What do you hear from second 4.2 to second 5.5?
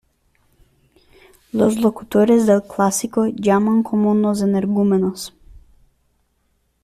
energúmenos.